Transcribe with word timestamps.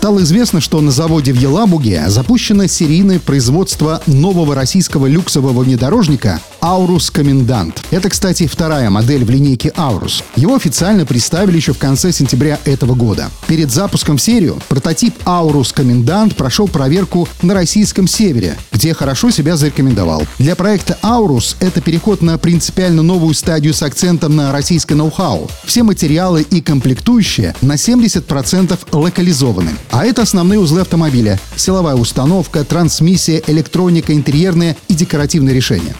Стало 0.00 0.22
известно, 0.22 0.62
что 0.62 0.80
на 0.80 0.90
заводе 0.90 1.30
в 1.30 1.36
Елабуге 1.36 2.04
запущено 2.08 2.66
серийное 2.68 3.20
производство 3.20 4.00
нового 4.06 4.54
российского 4.54 5.06
люксового 5.06 5.62
внедорожника 5.62 6.40
Aurus 6.60 7.10
Комендант. 7.10 7.82
Это, 7.90 8.10
кстати, 8.10 8.46
вторая 8.46 8.90
модель 8.90 9.24
в 9.24 9.30
линейке 9.30 9.70
Aurus. 9.76 10.22
Его 10.36 10.54
официально 10.54 11.06
представили 11.06 11.56
еще 11.56 11.72
в 11.72 11.78
конце 11.78 12.12
сентября 12.12 12.58
этого 12.64 12.94
года. 12.94 13.30
Перед 13.46 13.70
запуском 13.70 14.18
в 14.18 14.22
серию 14.22 14.58
прототип 14.68 15.14
Aurus 15.24 15.72
Комендант 15.74 16.36
прошел 16.36 16.68
проверку 16.68 17.28
на 17.42 17.54
российском 17.54 18.06
севере, 18.06 18.56
где 18.72 18.92
хорошо 18.94 19.30
себя 19.30 19.56
зарекомендовал. 19.56 20.24
Для 20.38 20.54
проекта 20.54 20.98
Aurus 21.02 21.56
это 21.60 21.80
переход 21.80 22.20
на 22.20 22.36
принципиально 22.38 23.02
новую 23.02 23.34
стадию 23.34 23.72
с 23.72 23.82
акцентом 23.82 24.36
на 24.36 24.52
российское 24.52 24.94
ноу-хау. 24.94 25.50
Все 25.64 25.82
материалы 25.82 26.42
и 26.42 26.60
комплектующие 26.60 27.54
на 27.62 27.74
70% 27.74 28.78
локализованы. 28.92 29.70
А 29.90 30.04
это 30.04 30.22
основные 30.22 30.58
узлы 30.60 30.82
автомобиля. 30.82 31.40
Силовая 31.56 31.94
установка, 31.94 32.64
трансмиссия, 32.64 33.42
электроника, 33.46 34.12
интерьерные 34.12 34.76
и 34.88 34.94
декоративные 34.94 35.54
решения. 35.54 35.94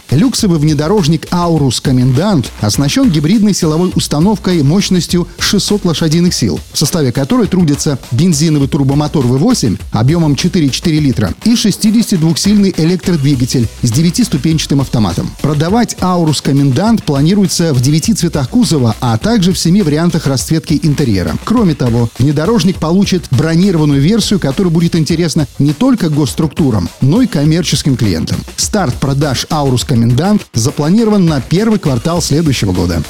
Люксовый 0.51 0.67
внедорожник 0.67 1.27
Aurus 1.31 1.81
Комендант 1.81 2.51
оснащен 2.59 3.09
гибридной 3.09 3.53
силовой 3.53 3.93
установкой 3.95 4.61
мощностью 4.63 5.25
600 5.39 5.85
лошадиных 5.85 6.33
сил, 6.33 6.59
в 6.73 6.77
составе 6.77 7.13
которой 7.13 7.47
трудится 7.47 7.97
бензиновый 8.11 8.67
турбомотор 8.67 9.25
V8 9.25 9.79
объемом 9.93 10.33
4,4 10.33 10.99
литра 10.99 11.33
и 11.45 11.53
62-сильный 11.53 12.73
электродвигатель 12.75 13.69
с 13.81 13.91
9-ступенчатым 13.91 14.81
автоматом. 14.81 15.31
Продавать 15.41 15.95
Aurus 16.01 16.43
Комендант 16.43 17.03
планируется 17.05 17.73
в 17.73 17.81
9 17.81 18.19
цветах 18.19 18.49
кузова, 18.49 18.93
а 18.99 19.17
также 19.17 19.53
в 19.53 19.57
7 19.57 19.83
вариантах 19.83 20.27
расцветки 20.27 20.77
интерьера. 20.83 21.33
Кроме 21.45 21.75
того, 21.75 22.09
внедорожник 22.19 22.77
получит 22.77 23.29
комбинированную 23.61 24.01
версию, 24.01 24.39
которая 24.39 24.73
будет 24.73 24.95
интересна 24.95 25.47
не 25.59 25.73
только 25.73 26.09
госструктурам, 26.09 26.89
но 26.99 27.21
и 27.21 27.27
коммерческим 27.27 27.95
клиентам. 27.95 28.37
Старт 28.57 28.95
продаж 28.95 29.45
Аурус 29.51 29.83
Комендант 29.83 30.40
запланирован 30.53 31.25
на 31.25 31.41
первый 31.41 31.79
квартал 31.79 32.21
следующего 32.21 32.71
года. 32.71 33.01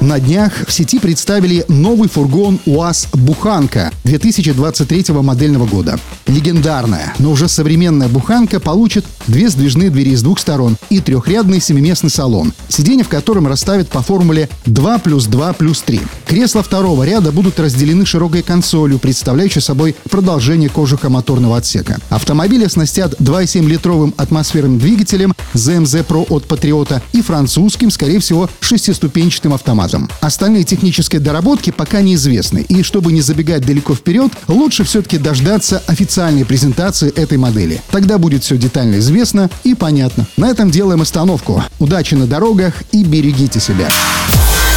На 0.00 0.20
днях 0.20 0.52
в 0.66 0.72
сети 0.72 1.00
представили 1.00 1.64
новый 1.68 2.08
фургон 2.08 2.60
УАЗ 2.66 3.08
«Буханка» 3.12 3.92
2023 4.04 5.12
модельного 5.14 5.66
года. 5.66 5.98
Легендарная, 6.28 7.14
но 7.18 7.30
уже 7.30 7.48
современная 7.48 8.08
«Буханка» 8.08 8.60
получит 8.60 9.06
две 9.26 9.48
сдвижные 9.48 9.88
двери 9.88 10.14
с 10.14 10.22
двух 10.22 10.38
сторон 10.38 10.76
и 10.90 11.00
трехрядный 11.00 11.58
семиместный 11.58 12.10
салон, 12.10 12.52
сиденья 12.68 13.02
в 13.02 13.08
котором 13.08 13.46
расставят 13.46 13.88
по 13.88 14.02
формуле 14.02 14.50
2 14.66 14.98
плюс 14.98 15.24
2 15.24 15.54
плюс 15.54 15.80
3. 15.80 16.00
Кресла 16.26 16.62
второго 16.62 17.04
ряда 17.04 17.32
будут 17.32 17.58
разделены 17.58 18.04
широкой 18.04 18.42
консолью, 18.42 18.98
представляющей 18.98 19.62
собой 19.62 19.96
продолжение 20.10 20.68
кожуха 20.68 21.08
моторного 21.08 21.56
отсека. 21.56 21.98
Автомобили 22.10 22.66
оснастят 22.66 23.14
2,7-литровым 23.18 24.12
атмосферным 24.18 24.78
двигателем 24.78 25.32
ZMZ 25.54 26.06
Pro 26.06 26.26
от 26.28 26.46
Патриота 26.46 27.00
и 27.12 27.22
французским, 27.22 27.90
скорее 27.90 28.20
всего, 28.20 28.50
шестиступенчатым 28.60 29.54
автоматом. 29.54 30.10
Остальные 30.20 30.64
технические 30.64 31.22
доработки 31.22 31.70
пока 31.70 32.02
неизвестны, 32.02 32.66
и 32.68 32.82
чтобы 32.82 33.12
не 33.12 33.22
забегать 33.22 33.64
далеко 33.64 33.94
вперед, 33.94 34.30
лучше 34.46 34.84
все-таки 34.84 35.16
дождаться 35.16 35.82
официальной 36.18 36.44
презентации 36.44 37.12
этой 37.14 37.38
модели. 37.38 37.80
Тогда 37.92 38.18
будет 38.18 38.42
все 38.42 38.56
детально 38.56 38.98
известно 38.98 39.48
и 39.62 39.76
понятно. 39.76 40.26
На 40.36 40.50
этом 40.50 40.68
делаем 40.68 41.00
остановку. 41.00 41.62
Удачи 41.78 42.14
на 42.14 42.26
дорогах 42.26 42.74
и 42.90 43.04
берегите 43.04 43.60
себя. 43.60 43.88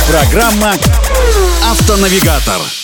Программа 0.08 0.74
«Автонавигатор». 1.72 2.81